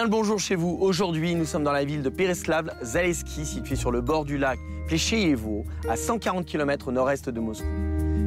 [0.00, 0.78] Bien le bonjour chez vous.
[0.80, 4.58] Aujourd'hui, nous sommes dans la ville de Pereslav Zaleski, située sur le bord du lac
[4.86, 7.66] Plesheyevo, à 140 km au nord-est de Moscou.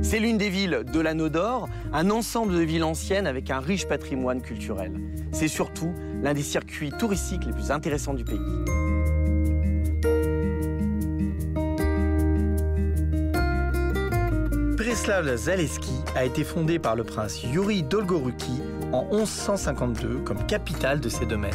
[0.04, 3.88] C'est l'une des villes de l'Anneau d'Or, un ensemble de villes anciennes avec un riche
[3.88, 4.94] patrimoine culturel.
[5.32, 5.92] C'est surtout
[6.22, 8.38] l'un des circuits touristiques les plus intéressants du pays.
[14.78, 18.62] Pereslav Zaleski a été fondé par le prince Yuri Dolgoruki
[18.94, 21.52] en 1152 comme capitale de ses domaines.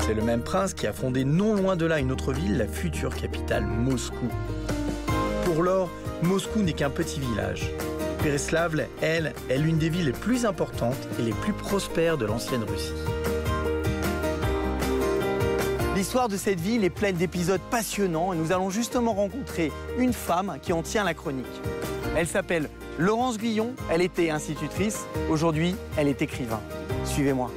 [0.00, 2.66] C'est le même prince qui a fondé non loin de là une autre ville, la
[2.66, 4.28] future capitale Moscou.
[5.44, 5.90] Pour lors,
[6.22, 7.70] Moscou n'est qu'un petit village.
[8.22, 12.64] Pereslav, elle, est l'une des villes les plus importantes et les plus prospères de l'ancienne
[12.64, 12.92] Russie.
[15.94, 20.56] L'histoire de cette ville est pleine d'épisodes passionnants et nous allons justement rencontrer une femme
[20.62, 21.46] qui en tient la chronique.
[22.16, 26.60] Elle s'appelle Laurence Guillon, elle était institutrice, aujourd'hui elle est écrivain.
[27.04, 27.50] Suivez-moi.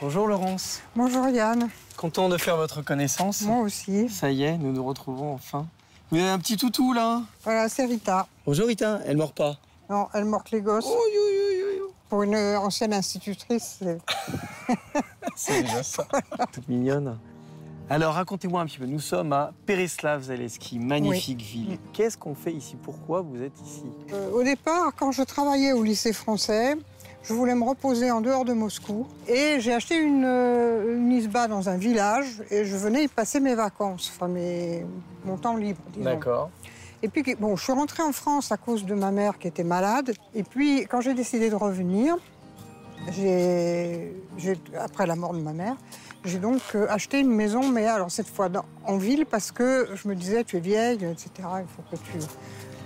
[0.00, 3.42] Bonjour Laurence, Bonjour Yann, content de faire votre connaissance.
[3.42, 4.08] moi aussi.
[4.08, 5.66] Ça y est, nous nous retrouvons enfin.
[6.10, 8.26] Vous avez un petit toutou là Voilà, c'est Rita.
[8.46, 9.56] Bonjour Rita, elle mord pas.
[9.90, 10.88] Non, elle morte les gosses.
[12.08, 13.98] Pour une ancienne institutrice, c'est-
[15.36, 16.06] C'est déjà ça.
[16.52, 17.18] Toute mignonne.
[17.92, 21.76] Alors racontez-moi un petit peu, nous sommes à Pereslav Zaleski, magnifique ville.
[21.92, 22.76] Qu'est-ce qu'on fait ici?
[22.80, 23.82] Pourquoi vous êtes ici?
[24.12, 26.76] Euh, au départ, quand je travaillais au lycée français,
[27.24, 29.08] je voulais me reposer en dehors de Moscou.
[29.26, 33.40] Et j'ai acheté une, euh, une isba dans un village et je venais y passer
[33.40, 34.86] mes vacances, enfin mes,
[35.24, 36.04] mon temps libre, disons.
[36.04, 36.50] D'accord.
[37.02, 39.64] Et puis, bon, je suis rentrée en France à cause de ma mère qui était
[39.64, 40.12] malade.
[40.32, 42.16] Et puis, quand j'ai décidé de revenir,
[43.10, 44.12] j'ai-
[44.78, 45.76] après la mort de ma mère,
[46.24, 48.48] j'ai donc euh, acheté une maison, mais alors cette fois
[48.86, 51.30] en ville, parce que je me disais, tu es vieille, etc.
[51.38, 52.12] Il faut que tu,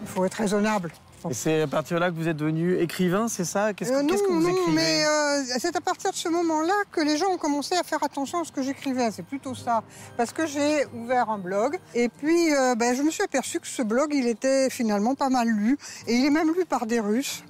[0.02, 0.92] il faut être raisonnable.
[1.30, 3.72] Et c'est à partir de là que vous êtes devenu écrivain, c'est ça?
[3.72, 4.72] Qu'est-ce que, Euh, non, que vous non, écrivez?
[4.76, 8.04] mais euh, c'est à partir de ce moment-là que les gens ont commencé à faire
[8.04, 9.10] attention à ce que j'écrivais.
[9.10, 9.82] C'est plutôt ça.
[10.18, 13.66] Parce que j'ai ouvert un blog et puis euh, ben, je me suis aperçu que
[13.66, 15.78] ce blog, il était finalement pas mal lu.
[16.06, 17.42] Et il est même lu par des Russes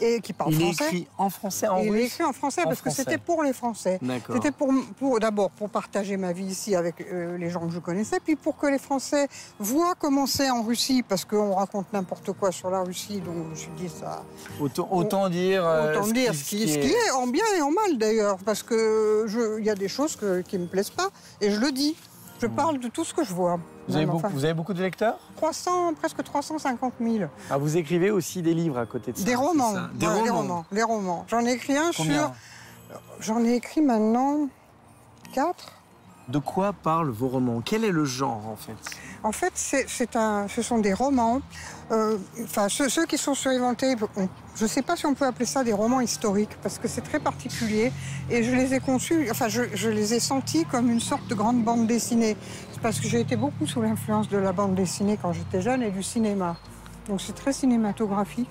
[0.00, 0.84] et qui parlent Il français.
[0.84, 3.04] écrit en français, en Et il russe écrit en français En parce français.
[3.04, 3.98] que c'était pour les Français.
[4.32, 7.78] C'était pour, pour d'abord pour partager ma vie ici avec euh, les gens que je
[7.78, 12.32] connaissais, puis pour que les Français voient comment c'est en Russie, parce qu'on raconte n'importe
[12.32, 14.22] quoi sur la Russie, donc je me suis dit ça.
[14.60, 17.44] Autant, autant dire, euh, Autant ce dire qui- ce qui, ce qui est, en bien
[17.56, 19.26] et en mal d'ailleurs, parce que
[19.58, 21.08] il y a des choses que- qui me plaisent pas,
[21.40, 21.96] et je le dis.
[22.40, 23.58] Je parle de tout ce que je vois.
[23.88, 27.24] Vous avez, beaucoup, enfin, vous avez beaucoup de lecteurs 300, presque 350 000.
[27.50, 29.72] ah, Vous écrivez aussi des livres à côté de ça Des romans.
[29.74, 30.64] ça Des romans.
[30.72, 31.24] Des romans.
[31.28, 32.32] J'en ai écrit un Combien sur.
[33.20, 34.48] J'en ai écrit maintenant
[35.32, 35.72] 4.
[36.28, 37.62] De quoi parlent vos romans?
[37.64, 38.74] Quel est le genre en fait?
[39.22, 41.40] En fait, c'est un, ce sont des romans.
[41.92, 45.24] euh, Enfin, ceux, qui sont sur Eventable, on- je ne sais pas si on peut
[45.24, 47.92] appeler ça des romans historiques, parce que c'est très particulier.
[48.28, 51.62] Et je les ai conçus, enfin, je, les ai sentis comme une sorte de grande
[51.62, 52.36] bande dessinée.
[52.72, 55.82] C'est parce que j'ai été beaucoup sous l'influence de la bande dessinée quand j'étais jeune
[55.82, 56.56] et du cinéma.
[57.08, 58.50] Donc c'est très cinématographique.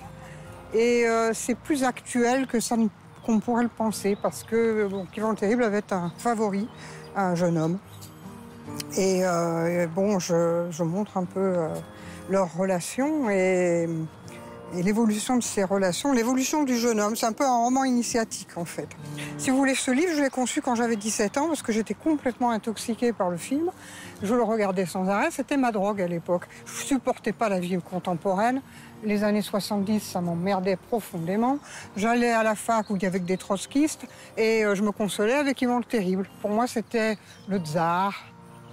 [0.72, 2.76] Et euh, c'est plus actuel que ça
[3.24, 5.04] qu'on pourrait le penser, parce que bon,
[5.34, 6.68] Terrible avait un favori,
[7.16, 7.78] un jeune homme.
[8.96, 11.68] Et euh, bon, je, montre un peu euh,
[12.30, 13.88] leur relation et,
[14.74, 17.16] et l'évolution de ces relations, l'évolution du jeune homme.
[17.16, 18.88] C'est un peu un roman initiatique en fait.
[19.38, 21.94] Si vous voulez, ce livre, je l'ai conçu quand j'avais 17 ans parce que j'étais
[21.94, 23.70] complètement intoxiquée par le film.
[24.22, 26.44] Je le regardais sans arrêt, c'était ma drogue à l'époque.
[26.64, 28.60] Je supportais pas la vie contemporaine.
[29.04, 31.58] Les années 70, ça m'emmerdait profondément.
[31.96, 34.06] J'allais à la fac où il y avait que des trotskistes
[34.36, 36.28] et euh, je me consolais avec Ivan le Terrible.
[36.40, 38.14] Pour moi, c'était le tsar.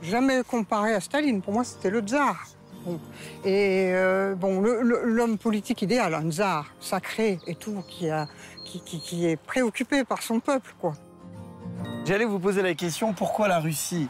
[0.02, 1.42] Jamais comparé à Staline.
[1.42, 2.46] Pour moi, c'était le tsar.
[2.86, 3.00] Bon.
[3.46, 8.28] Et euh, bon, l'homme politique idéal, un tsar sacré et tout, qui, a,
[8.66, 10.94] qui, qui- qui est préoccupé par son peuple, quoi.
[12.06, 14.08] J'allais vous poser la question pourquoi la Russie?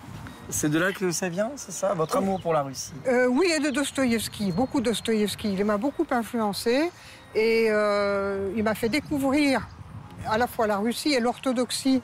[0.50, 1.94] C'est de là que ça vient, c'est ça?
[1.94, 2.92] Votre amour pour la Russie?
[3.08, 5.54] Euh, oui, et de Dostoïevski, beaucoup Dostoïevski.
[5.54, 6.92] Il m'a beaucoup influencé
[7.36, 9.68] et euh, il m'a fait découvrir
[10.28, 12.02] à la fois la Russie et l'orthodoxie.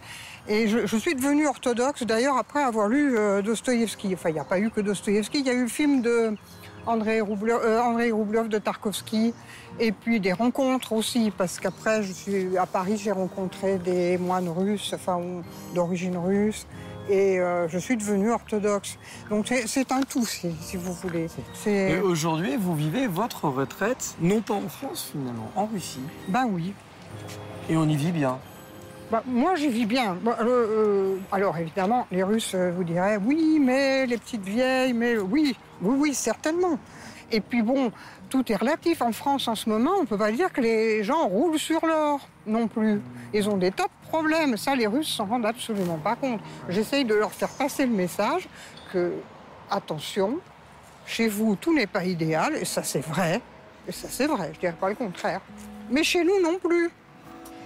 [0.48, 4.13] Et je, je suis devenue orthodoxe d'ailleurs après avoir lu euh, Dostoïevski.
[4.13, 6.36] Enfin, il n'y a pas eu que Dostoïevski, il y a eu le film de
[6.85, 9.33] Andrei Roubliov, euh, de Tarkovsky
[9.79, 14.49] et puis des rencontres aussi parce qu'après je suis à Paris, j'ai rencontré des moines
[14.49, 15.19] russes, enfin
[15.75, 16.65] d'origine russe.
[17.09, 18.97] Et euh, je suis devenue orthodoxe.
[19.31, 21.25] Donc c'est- un tout, si, si vous voulez.
[21.65, 26.01] Et aujourd'hui, vous vivez votre retraite, non pas en France finalement, en Russie.
[26.27, 26.73] ben oui.
[27.67, 28.37] Et on y vit bien.
[29.11, 30.17] Bah, moi, j'y vis bien.
[30.23, 35.55] Bah, euh, alors, évidemment, les Russes vous diraient oui, mais les petites vieilles, mais oui,
[35.81, 36.77] oui, oui, certainement.
[37.31, 37.91] Et puis bon,
[38.29, 39.01] tout est relatif.
[39.01, 41.85] En France, en ce moment, on ne peut pas dire que les gens roulent sur
[41.85, 43.01] l'or non plus.
[43.33, 44.57] Ils ont des de problèmes.
[44.57, 46.41] Ça, les Russes s'en rendent absolument pas compte.
[46.69, 48.49] J'essaye de leur faire passer le message
[48.91, 49.13] que,
[49.69, 50.39] attention,
[51.05, 53.41] chez vous, tout n'est pas idéal, et ça, c'est vrai.
[53.87, 55.41] Et ça, c'est vrai, je ne dirais pas le contraire.
[55.89, 56.91] Mais chez nous non plus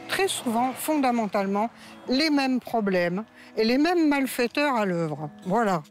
[0.08, 1.70] très souvent, fondamentalement,
[2.08, 3.24] les mêmes problèmes
[3.58, 5.30] et les mêmes malfaiteurs à l'œuvre.
[5.46, 5.82] Voilà.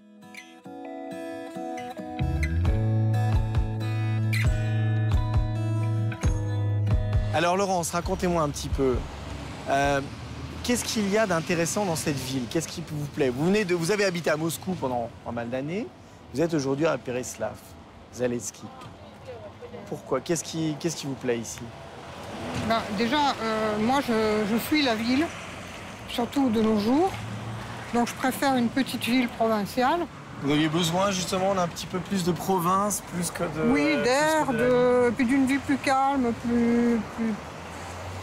[7.35, 8.97] Alors Laurence, racontez-moi un petit peu.
[9.71, 10.03] Euh,
[10.65, 12.43] qu'est-ce qu'il y a d'intéressant dans cette ville?
[12.51, 13.31] Qu'est-ce qui vous plaît?
[13.31, 15.87] Vous, avez habité à Moscou pendant pas mal d'années.
[16.35, 17.57] Vous êtes aujourd'hui à Pereslav,
[18.15, 18.65] Zaleski.
[19.87, 20.21] Pourquoi?
[20.21, 21.61] Qu'est-ce qui, vous plaît ici?
[22.69, 25.27] Ben, déjà, euh, moi, je, fuis la ville,
[26.11, 27.11] surtout de nos jours.
[27.95, 30.01] Donc, je préfère une petite ville provinciale.
[30.43, 33.71] Vous aviez besoin justement d'un petit peu plus de province, plus que de.
[33.71, 35.11] Oui, d'air, de...
[35.17, 36.99] puis d'une vie plus calme, plus,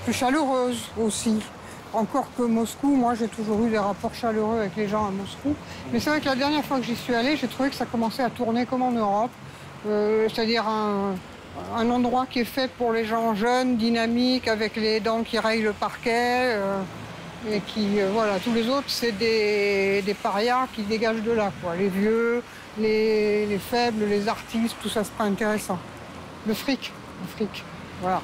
[0.03, 1.39] plus, chaleureuse aussi.
[1.93, 5.55] Encore que Moscou, moi j'ai toujours eu des rapports chaleureux avec les gens à Moscou.
[5.91, 7.85] Mais c'est vrai que la dernière fois que j'y suis allée, j'ai trouvé que ça
[7.85, 9.31] commençait à tourner comme en Europe.
[9.87, 11.15] Euh, c'est-à-dire un,
[11.75, 15.61] un endroit qui est fait pour les gens jeunes, dynamiques, avec les dents qui rayent
[15.61, 16.53] le parquet.
[16.55, 16.81] Euh,
[17.47, 21.75] et qui, euh, voilà, tous les autres, c'est des, parias qui dégagent de là, quoi.
[21.75, 22.43] Les vieux,
[22.77, 25.79] les, faibles, les artistes, tout ça, c'est pas intéressant.
[26.47, 26.91] Le fric,
[27.21, 27.63] le fric,
[28.01, 28.21] voilà.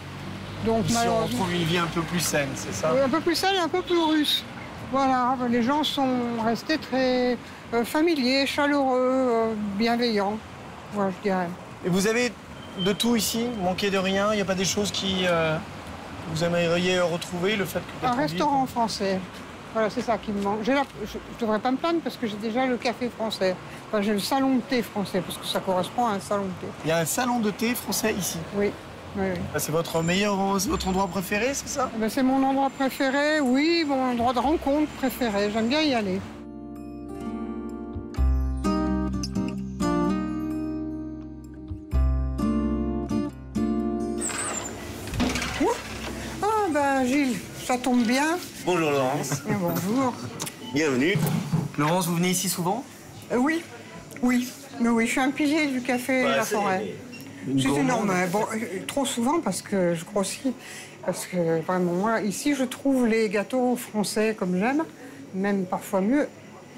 [0.65, 2.91] Donc, Ici, on trouve une vie un peu plus saine, c'est ça?
[2.91, 4.43] Un peu plus saine et un peu plus russe.
[4.91, 7.37] Voilà, les gens sont restés très
[7.73, 10.37] euh, familiers, chaleureux, bienveillants,
[10.93, 11.47] voilà, je dirais.
[11.85, 12.31] Et vous avez
[12.79, 13.45] de tout ici?
[13.61, 14.33] Manquer de rien?
[14.33, 15.57] Il n'y a pas des choses qui euh,
[16.31, 19.19] vous aimeriez retrouver le fait Un restaurant français.
[19.73, 20.59] Voilà, c'est ça qui me manque.
[20.63, 20.77] je ne
[21.39, 23.55] devrais pas me plaindre parce que j'ai déjà le café français.
[23.87, 26.65] Enfin, j'ai le salon de thé français parce que ça correspond à un salon de
[26.65, 26.73] thé.
[26.85, 28.71] Il y a un salon de thé français ici Oui.
[29.17, 31.91] oui, ah, C'est votre meilleur, votre endroit préféré, c'est ça?
[31.93, 35.51] Eh ben, C'est mon endroit préféré, oui, mon endroit de rencontre préféré.
[35.51, 36.21] J'aime bien y aller.
[47.65, 48.37] Ça tombe bien.
[48.65, 49.41] Bonjour Laurence.
[49.59, 50.13] bonjour.
[50.73, 51.15] Bienvenue.
[51.77, 52.83] Laurence, vous venez ici souvent?
[53.31, 53.61] Euh, Oui,
[54.21, 54.47] oui.
[54.79, 56.93] Mais oui, je suis un pilier du café La Forêt.
[57.57, 58.13] C'est énorme.
[58.31, 58.57] Bon, euh,
[58.87, 60.53] trop souvent parce que je grossis.
[61.05, 64.83] Parce que vraiment, moi, ici, je trouve les gâteaux français comme j'aime,
[65.33, 66.27] même parfois mieux.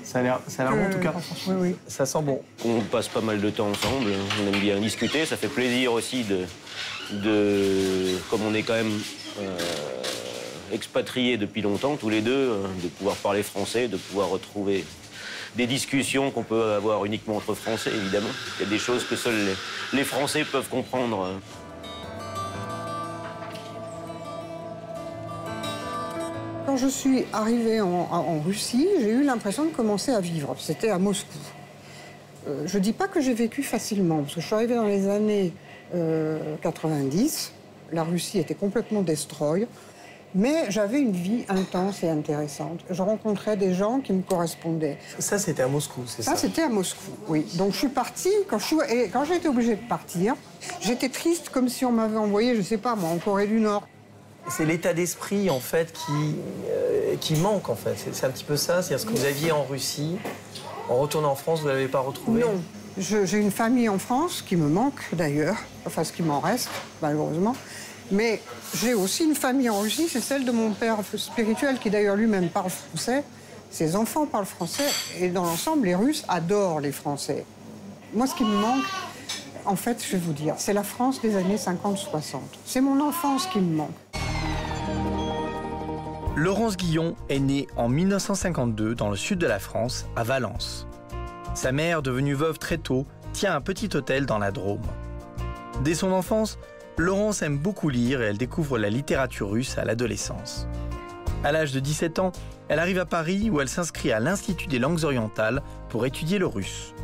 [0.04, 0.40] Ça a l'air
[0.72, 1.14] bon en tout cas.
[1.48, 1.76] Oui, oui.
[1.88, 2.42] Ça sent bon.
[2.66, 4.12] On passe pas mal de temps ensemble.
[4.42, 5.26] On aime bien discuter.
[5.26, 6.46] Ça fait plaisir aussi de,
[7.12, 8.92] de comme on est quand même
[9.42, 9.58] euh,
[10.72, 14.84] expatriés depuis longtemps, tous les deux, euh, de pouvoir parler français, de pouvoir retrouver
[15.56, 18.30] des discussions qu'on peut avoir uniquement entre Français, évidemment.
[18.60, 19.56] Il y a des choses que seuls
[19.94, 21.40] les, Français peuvent comprendre.
[26.66, 30.56] Quand je suis arrivée en, Russie, j'ai eu l'impression de commencer à vivre.
[30.60, 31.40] C'était à Moscou.
[32.48, 34.88] Euh, je ne dis pas que j'ai vécu facilement, parce que je suis arrivée dans
[34.88, 35.54] les années
[36.62, 37.54] 90.
[37.94, 39.68] La Russie était complètement destroy.
[40.36, 42.82] Mais j'avais une vie intense et intéressante.
[42.90, 44.98] Je rencontrais des gens qui me correspondaient.
[45.20, 47.46] Ça, c'était à Moscou, c'est ça Ça, c'était à Moscou, oui.
[47.56, 48.34] Donc je suis partie.
[48.50, 50.36] Quand, je et quand j'ai été obligée de partir,
[50.82, 53.60] j'étais triste comme si on m'avait envoyé, je ne sais pas moi, en Corée du
[53.60, 53.88] Nord.
[54.50, 56.36] C'est l'état d'esprit, en fait, qui,
[56.70, 57.96] euh, qui manque, en fait.
[58.14, 58.82] C'est un petit peu ça.
[58.82, 60.18] C'est-à-dire ce que vous aviez en Russie.
[60.90, 62.62] En retournant en France, vous ne l'avez pas retrouvé Non.
[62.98, 65.58] J'ai une famille en France qui me manque, d'ailleurs.
[65.86, 66.70] Enfin, ce qui m'en reste,
[67.02, 67.56] malheureusement.
[68.12, 68.42] Mais
[68.76, 72.50] j'ai aussi une famille en Russie, c'est celle de mon père spirituel, qui d'ailleurs lui-même
[72.50, 73.24] parle français.
[73.70, 77.46] Ses enfants parlent français, et dans l'ensemble, les Russes adorent les Français.
[78.14, 78.86] Moi, ce qui me manque,
[79.66, 82.38] en fait, je vais vous dire, c'est la France des années 50-60.
[82.66, 83.92] C'est mon enfance qui me manque.
[86.38, 90.88] Laurence Guillon est née en 1952 dans le sud de la France, à Valence.
[91.54, 94.86] Sa mère, devenue veuve très tôt, tient un petit hôtel dans la Drôme.
[95.84, 96.58] Dès son enfance,
[97.00, 100.68] Laurence aime beaucoup lire et elle découvre la littérature russe à l'adolescence.
[101.44, 102.32] À l'âge de 17 ans,
[102.70, 106.48] elle arrive à Paris où elle s'inscrit à l'Institut des langues orientales pour étudier le
[106.48, 106.96] russe.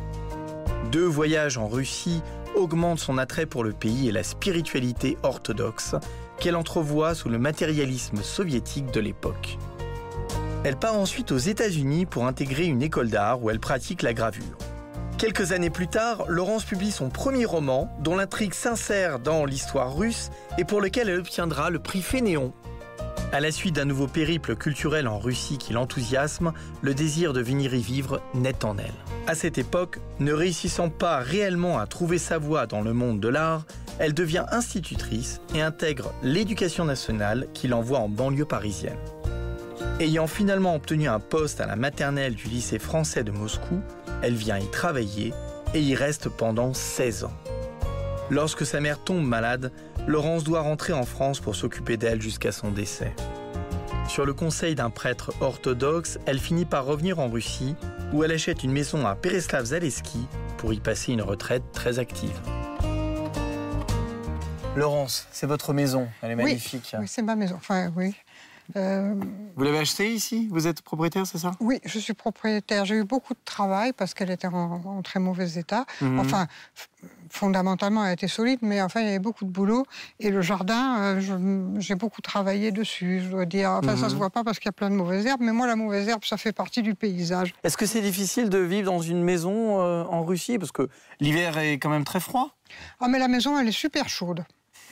[0.90, 2.22] Deux voyages en Russie
[2.56, 5.94] augmentent son attrait pour le pays et la spiritualité orthodoxe
[6.40, 9.58] qu'elle entrevoit sous le matérialisme soviétique de l'époque.
[10.64, 14.56] Elle part ensuite aux États-Unis pour intégrer une école d'art où elle pratique la gravure.
[15.18, 20.30] Quelques années plus tard, Laurence publie son premier roman, dont l'intrigue s'insère dans l'histoire russe
[20.58, 22.52] et pour lequel elle obtiendra le prix Fénéon.
[23.32, 26.52] À la suite d'un nouveau périple culturel en Russie qui l'enthousiasme,
[26.82, 28.92] le désir de venir y vivre naît en elle.
[29.26, 33.28] À cette époque, ne réussissant pas réellement à trouver sa voie dans le monde de
[33.28, 33.64] l'art,
[34.00, 38.98] elle devient institutrice et intègre l'éducation nationale qui l'envoie en banlieue parisienne.
[40.00, 43.80] Ayant finalement obtenu un poste à la maternelle du lycée français de Moscou,
[44.24, 45.34] elle vient y travailler
[45.74, 47.32] et y reste pendant 16 ans.
[48.30, 49.70] Lorsque sa mère tombe malade,
[50.06, 53.14] Laurence doit rentrer en France pour s'occuper d'elle jusqu'à son décès.
[54.08, 57.76] Sur le conseil d'un prêtre orthodoxe, elle finit par revenir en Russie,
[58.14, 60.26] où elle achète une maison à Pereslav-Zaleski
[60.56, 62.40] pour y passer une retraite très active.
[64.74, 66.96] Laurence, c'est votre maison, elle est magnifique.
[66.98, 67.56] Oui, c'est ma maison.
[67.56, 68.14] Enfin, oui.
[68.76, 69.14] Euh,
[69.56, 70.48] Vous l'avez achetée ici?
[70.50, 71.52] Vous êtes propriétaire, c'est ça?
[71.60, 72.84] Oui, je suis propriétaire.
[72.84, 75.84] J'ai eu beaucoup de travail parce qu'elle était en, très mauvais état.
[76.00, 76.18] Mhm.
[76.18, 76.46] Enfin,
[77.30, 79.84] fondamentalement, elle était solide, mais enfin, il y avait beaucoup de boulot.
[80.20, 83.70] Et le jardin, euh, j'ai beaucoup travaillé dessus, je dois dire.
[83.70, 84.18] Enfin, ça se mhm.
[84.18, 86.24] voit pas parce qu'il y a plein de mauvaises herbes, mais moi, la mauvaise herbe,
[86.24, 87.54] ça fait partie du paysage.
[87.62, 90.58] Est-ce que c'est difficile de vivre dans une maison euh, en Russie?
[90.58, 90.88] Parce que
[91.20, 92.56] l'hiver est quand même très froid.
[93.00, 94.44] Ah, mais la maison, elle est super chaude.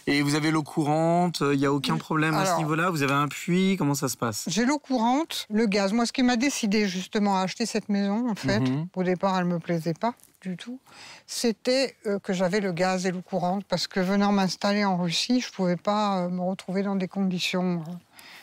[0.07, 2.91] Et vous avez l'eau courante, il n'y a aucun problème à ce niveau-là?
[2.91, 3.77] Vous avez un puits?
[3.79, 4.45] Comment ça se passe?
[4.49, 5.93] J'ai l'eau courante, le gaz.
[5.93, 8.87] Moi, ce qui m'a décidé justement à acheter cette maison, en fait, mhm.
[8.95, 10.81] au départ, elle ne me plaisait pas du tout,
[11.27, 15.41] c'était euh, que j'avais le gaz et l'eau courante, parce que venant m'installer en Russie,
[15.41, 17.83] je ne pouvais pas euh, me retrouver dans des conditions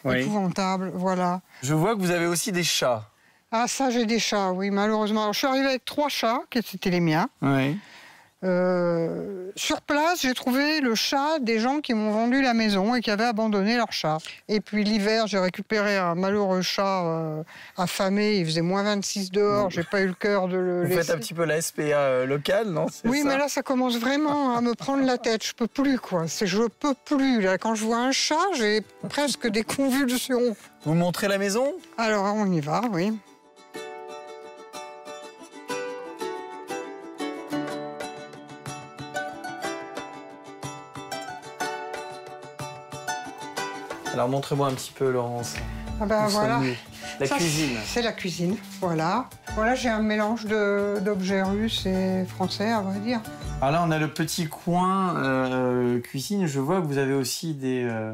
[0.06, 0.92] euh, épouvantables.
[0.96, 1.42] Voilà.
[1.62, 3.10] Je vois que vous avez aussi des chats.
[3.52, 5.34] Ah, ça, j'ai des chats, oui, malheureusement.
[5.34, 7.30] je suis arrivée avec trois chats, qui étaient les miens.
[7.42, 7.78] Oui.
[8.42, 13.02] Euh, sur place, j'ai trouvé le chat des gens qui m'ont vendu la maison et
[13.02, 14.20] qui avaient abandonné leur chat.
[14.48, 17.44] Et puis l'hiver, j'ai récupéré un malheureux chat euh,
[17.76, 18.38] affamé.
[18.38, 19.70] Il faisait moins 26 dehors.
[19.70, 20.86] J'ai pas eu le cœur de le.
[20.86, 22.86] Vous faites un petit peu la SPA euh, locale, non?
[23.04, 25.44] Oui, mais là, ça commence vraiment à me prendre la tête.
[25.46, 26.26] Je peux plus, quoi.
[26.28, 27.42] Je peux plus.
[27.42, 30.56] Là, quand je vois un chat, j'ai presque des convulsions.
[30.86, 31.74] Vous montrez la maison?
[31.98, 33.12] Alors, on y va, oui.
[44.20, 45.56] Alors montrez-moi un petit peu, Laurence.
[46.02, 46.60] Ah ben voilà.
[47.22, 47.78] La cuisine.
[47.86, 49.30] C'est la cuisine, voilà.
[49.56, 53.22] Voilà, j'ai un mélange d'objets russes et français, à vrai dire.
[53.62, 56.48] Alors là, on a le petit coin euh, cuisine.
[56.48, 58.14] Je vois que vous avez aussi des, euh,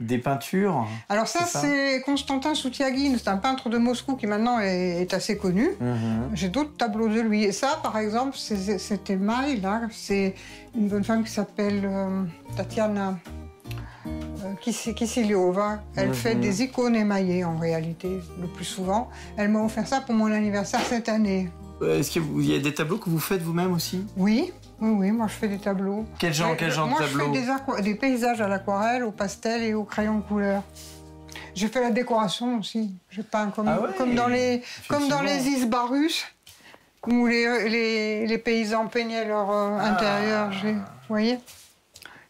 [0.00, 0.86] des peintures.
[1.08, 3.14] Alors ça, c'est Constantin Soutiagin.
[3.16, 5.70] C'est un peintre de Moscou qui maintenant est, assez connu.
[5.80, 6.28] Mhm.
[6.34, 7.44] J'ai d'autres tableaux de lui.
[7.44, 9.80] Et ça, par exemple, c'était Maï, là.
[9.92, 10.34] C'est
[10.76, 12.24] une bonne femme qui s'appelle euh,
[12.54, 13.14] Tatiana
[14.58, 15.82] Kisiliova.
[15.96, 16.40] Elle fait mhm.
[16.40, 19.08] des icônes émaillées en réalité, le plus souvent.
[19.36, 21.50] Elle m'a offert ça pour mon anniversaire cette année.
[21.82, 24.04] Euh, est-ce qu'il y a des tableaux que vous faites vous-même aussi?
[24.16, 26.04] Oui, oui, oui, moi je fais des tableaux.
[26.18, 29.62] Quel genre, quel genre de tableaux Moi je fais des, paysages à l'aquarelle, au pastel
[29.62, 30.62] et au crayon couleur.
[31.54, 32.92] J'ai fait la décoration aussi.
[33.10, 36.24] J'ai peint comme, ah comme dans les, comme dans les Isbarus,
[37.06, 40.50] où les, les, paysans peignaient leur euh, intérieur.
[40.52, 40.66] Ah.
[40.66, 41.38] Vous voyez?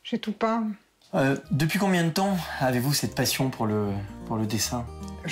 [0.03, 0.69] J'ai tout peint.
[1.15, 3.87] Euh, depuis combien de temps avez-vous cette passion pour le,
[4.27, 4.85] pour le dessin,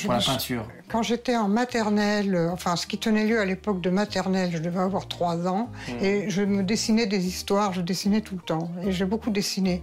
[0.02, 0.66] pour la peinture?
[0.88, 4.58] Quand j'étais en maternelle, euh, enfin ce qui tenait lieu à l'époque de maternelle, je
[4.58, 6.04] devais avoir trois ans, mmh.
[6.04, 9.82] et je me dessinais des histoires, je dessinais tout le temps, et j'ai beaucoup dessiné.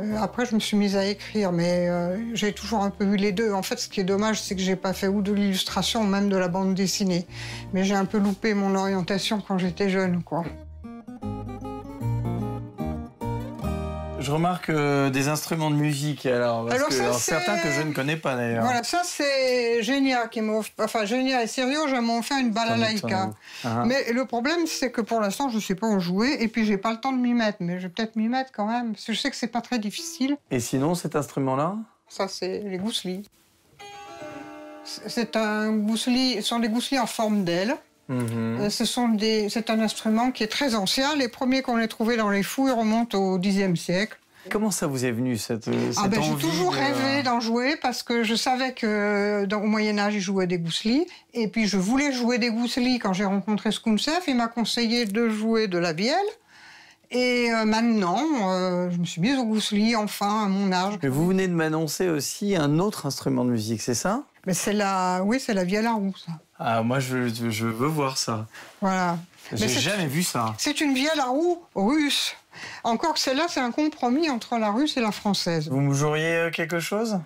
[0.00, 1.90] Euh, après, je me suis mise à écrire, mais
[2.32, 3.52] j'ai toujours un peu eu les deux.
[3.52, 6.06] En fait, ce qui est dommage, c'est que j'ai pas fait ou de l'illustration, ou
[6.06, 7.26] même de la bande dessinée.
[7.74, 10.44] Mais j'ai un peu loupé mon orientation quand j'étais jeune, quoi.
[14.24, 18.16] Je remarque euh, des instruments de musique, alors, parce que, certains que je ne connais
[18.16, 18.64] pas d'ailleurs.
[18.64, 23.32] Voilà, ça c'est Genia qui m'a enfin Genia et m'ont fait une balalaïka.
[23.64, 23.84] Ah.
[23.84, 26.64] Mais le problème c'est que pour l'instant je ne sais pas en jouer et puis
[26.64, 28.92] j'ai pas le temps de m'y mettre, mais je vais peut-être m'y mettre quand même,
[28.92, 30.38] parce que je sais que c'est pas très difficile.
[30.50, 31.76] Et sinon cet instrument-là?
[32.08, 33.28] Ça c'est les gousselis.
[34.84, 37.76] C'est un gousselis, ce sont des gousselis en forme d'aile.
[38.08, 41.16] Ce sont des, c'est un instrument qui est très ancien.
[41.16, 44.18] Les premiers qu'on ait trouvés dans les fouilles remontent au Xe siècle.
[44.50, 47.76] Comment ça vous est venu cette, euh, cette ah ben, J'ai toujours rêvé d'en jouer
[47.80, 51.06] parce que je savais que dans, au Moyen Âge, ils jouaient des gousselis.
[51.32, 54.20] Et puis je voulais jouer des gousselis quand j'ai rencontré Skuntsev.
[54.28, 56.18] Il m'a conseillé de jouer de la vielle.
[57.10, 58.18] Et euh, maintenant,
[58.90, 60.94] je me suis mise au gousselis, enfin, à mon âge.
[61.02, 64.24] Mais vous venez de m'annoncer aussi un autre instrument de musique, c'est ça?
[64.46, 66.32] Mais c'est la, oui, c'est la vielle à roue, ça.
[66.58, 68.46] Ah, moi, je, je veux voir ça.
[68.80, 69.18] Voilà.
[69.52, 70.54] J'ai jamais vu ça.
[70.58, 72.36] C'est une vielle à roue russe.
[72.84, 75.68] Encore que celle-là, c'est un compromis entre la russe et la française.
[75.68, 77.18] Vous me joueriez euh, quelque chose?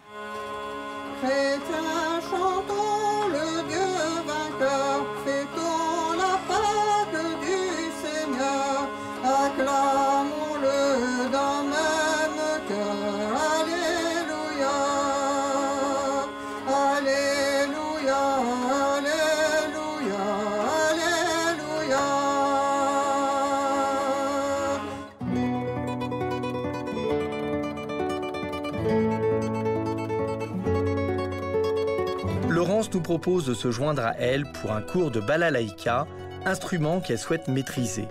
[33.08, 36.06] Propose de se joindre à elle pour un cours de balalaïka,
[36.44, 38.06] instrument qu'elle souhaite maîtriser.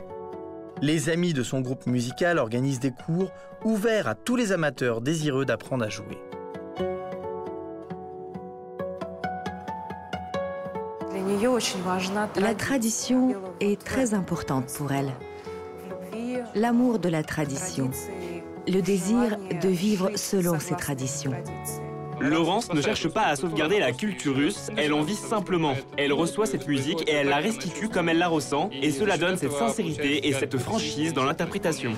[0.81, 3.29] Les amis de son groupe musical organisent des cours
[3.63, 6.17] ouverts à tous les amateurs désireux d'apprendre à jouer.
[12.35, 15.11] La tradition est très importante pour elle.
[16.55, 17.91] L'amour de la tradition,
[18.67, 21.35] le désir de vivre selon ces traditions.
[22.19, 25.75] Laurence ne cherche pas à sauvegarder la culture russe, elle en vit simplement.
[25.97, 29.37] Elle reçoit cette musique et elle la restitue comme elle la ressent, et cela donne
[29.37, 31.93] cette sincérité et cette franchise dans l'interprétation.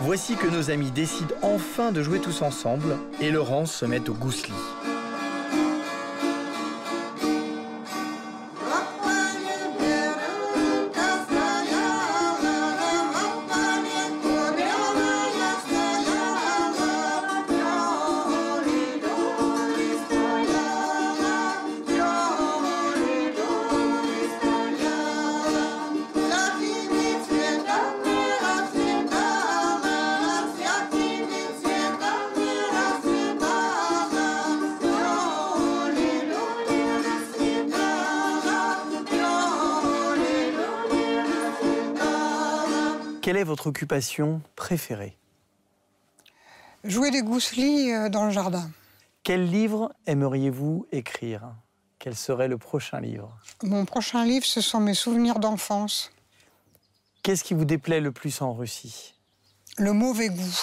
[0.00, 4.12] Voici que nos amis décident enfin de jouer tous ensemble et Laurence se met au
[4.12, 4.52] gousli.
[43.24, 45.16] Quelle est votre occupation préférée?
[46.84, 48.70] Jouer des gousselis euh, dans le jardin.
[49.22, 51.54] Quel livre aimeriez-vous écrire?
[51.98, 53.34] Quel serait le prochain livre?
[53.62, 56.12] Mon prochain livre, ce sont mes souvenirs d'enfance.
[57.22, 59.14] Qu'est-ce qui vous déplaît le plus en Russie?
[59.78, 60.58] Le mauvais goût.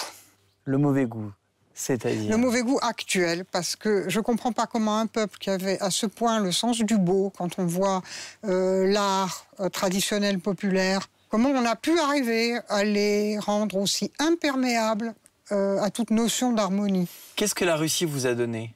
[0.66, 1.32] Le mauvais goût,
[1.74, 2.30] c'est-à-dire?
[2.30, 5.80] Le mauvais goût actuel, parce que je ne comprends pas comment un peuple qui avait
[5.82, 8.04] à ce point le sens du beau, quand on voit
[8.46, 15.16] euh, l'art euh, traditionnel populaire, comment on a pu arriver à les rendre aussi imperméables
[15.52, 17.08] euh, à toute notion d'harmonie?
[17.36, 18.76] Qu'est-ce que la Russie vous a donné?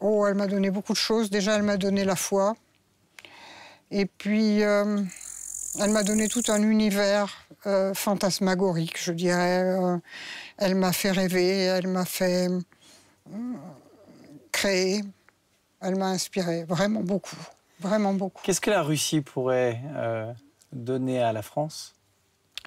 [0.00, 1.30] Oh, elle m'a donné beaucoup de choses.
[1.30, 2.54] Déjà, elle m'a donné la foi.
[3.90, 5.02] Et puis, euh,
[5.80, 9.64] elle m'a donné tout un univers euh, fantasmagorique, je dirais.
[10.58, 12.48] Elle m'a fait rêver, elle m'a fait
[14.52, 15.02] créer,
[15.80, 17.36] elle m'a inspiré vraiment beaucoup,
[17.80, 18.42] vraiment beaucoup.
[18.44, 19.80] Qu'est-ce que la Russie pourrait
[20.72, 21.94] donner à la France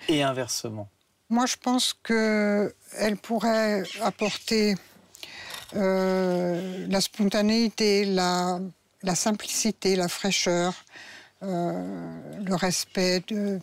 [0.08, 0.90] et inversement
[1.30, 4.76] Moi, je pense qu'elle pourrait apporter
[5.76, 8.60] euh, la spontanéité, la,
[9.16, 10.74] simplicité, la fraîcheur,
[11.44, 13.60] euh, le respect de-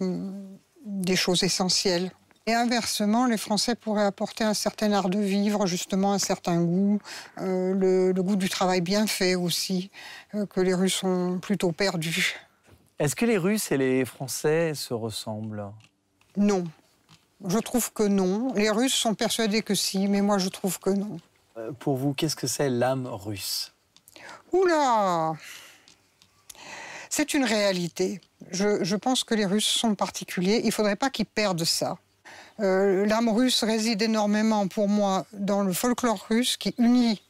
[0.84, 2.10] des choses essentielles.
[2.46, 6.98] Et inversement, les Français pourraient apporter un certain art de vivre, justement un certain goût,
[7.42, 9.90] euh, le, le goût du travail bien fait aussi,
[10.32, 12.36] que les Russes ont plutôt perdu.
[12.98, 15.72] Est-ce que les Russes et les Français se ressemblent?
[16.36, 16.64] Non.
[17.46, 18.52] Je trouve que non.
[18.54, 21.18] Les Russes sont persuadés que si, mais moi je trouve que non.
[21.56, 23.72] Euh, Pour vous, qu'est-ce que c'est l'âme russe?
[24.52, 25.34] Oula
[27.08, 28.20] C'est une réalité.
[28.50, 30.60] Je, je pense que les Russes sont particuliers.
[30.62, 31.98] Il ne faudrait pas qu'ils perdent ça.
[32.60, 37.22] Euh, L'âme russe réside énormément pour moi dans le folklore russe qui unit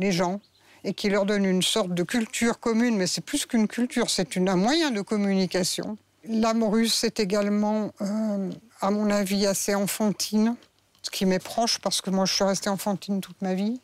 [0.00, 0.40] les gens
[0.84, 4.36] et qui leur donne une sorte de culture commune, mais c'est plus qu'une culture, c'est
[4.36, 5.96] un moyen de communication.
[6.24, 10.56] L'âme russe est également, euh, à mon avis, assez enfantine,
[11.02, 13.80] ce qui m'est proche parce que moi je suis restée enfantine toute ma vie.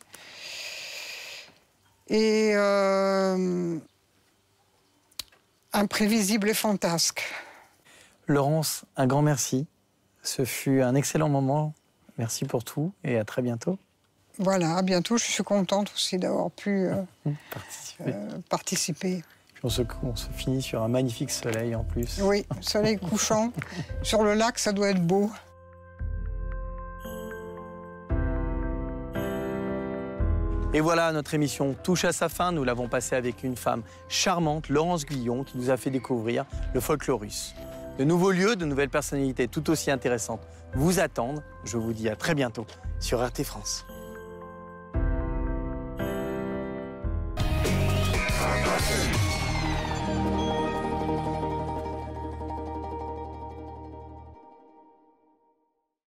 [2.07, 3.77] Et euh,
[5.73, 7.23] imprévisible et fantasque.
[8.27, 9.67] Laurence, un grand merci.
[10.23, 11.73] Ce fut un excellent moment.
[12.17, 13.77] Merci pour tout et à très bientôt.
[14.39, 15.17] Voilà, à bientôt.
[15.17, 16.95] Je suis contente aussi d'avoir pu euh,
[17.51, 18.03] Participer.
[18.07, 19.23] euh, participer.
[19.53, 22.19] Puis on, se, on se finit sur un magnifique soleil en plus.
[22.21, 23.51] Oui, soleil couchant.
[24.01, 25.29] Sur le lac, ça doit être beau.
[30.73, 32.51] Et voilà, notre émission touche à sa fin.
[32.51, 36.79] Nous l'avons passée avec une femme charmante, Laurence Guillon, qui nous a fait découvrir le
[36.79, 37.55] folklore russe.
[37.97, 40.41] De nouveaux lieux, de nouvelles personnalités tout aussi intéressantes
[40.75, 41.43] vous attendent.
[41.65, 42.67] Je vous dis à très bientôt
[42.99, 43.85] sur RT France.